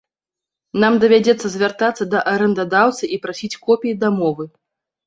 Нам 0.83 0.97
давядзецца 1.03 1.47
звяртацца 1.57 2.09
да 2.15 2.25
арэндадаўцы 2.35 3.03
і 3.15 3.23
прасіць 3.29 3.55
копіі 3.69 3.99
дамовы. 4.07 4.53